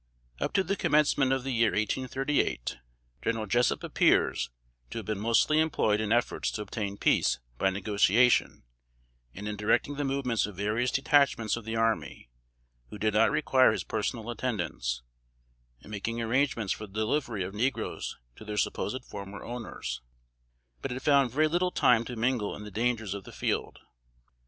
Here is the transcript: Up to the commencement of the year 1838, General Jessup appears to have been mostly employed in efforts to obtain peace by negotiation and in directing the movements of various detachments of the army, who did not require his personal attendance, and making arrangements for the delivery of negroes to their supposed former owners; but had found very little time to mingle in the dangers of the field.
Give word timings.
Up 0.39 0.51
to 0.53 0.63
the 0.63 0.75
commencement 0.75 1.31
of 1.31 1.43
the 1.43 1.51
year 1.51 1.73
1838, 1.73 2.77
General 3.21 3.45
Jessup 3.45 3.83
appears 3.83 4.49
to 4.89 4.97
have 4.97 5.05
been 5.05 5.19
mostly 5.19 5.59
employed 5.59 6.01
in 6.01 6.11
efforts 6.11 6.49
to 6.49 6.63
obtain 6.63 6.97
peace 6.97 7.37
by 7.59 7.69
negotiation 7.69 8.63
and 9.35 9.47
in 9.47 9.55
directing 9.55 9.97
the 9.97 10.03
movements 10.03 10.47
of 10.47 10.55
various 10.55 10.89
detachments 10.89 11.55
of 11.55 11.65
the 11.65 11.75
army, 11.75 12.31
who 12.89 12.97
did 12.97 13.13
not 13.13 13.29
require 13.29 13.71
his 13.71 13.83
personal 13.83 14.31
attendance, 14.31 15.03
and 15.83 15.91
making 15.91 16.19
arrangements 16.19 16.73
for 16.73 16.87
the 16.87 16.93
delivery 16.93 17.43
of 17.43 17.53
negroes 17.53 18.17
to 18.37 18.43
their 18.43 18.57
supposed 18.57 19.05
former 19.05 19.43
owners; 19.43 20.01
but 20.81 20.89
had 20.89 21.03
found 21.03 21.29
very 21.29 21.47
little 21.47 21.69
time 21.69 22.03
to 22.05 22.15
mingle 22.15 22.55
in 22.55 22.63
the 22.63 22.71
dangers 22.71 23.13
of 23.13 23.23
the 23.23 23.31
field. 23.31 23.77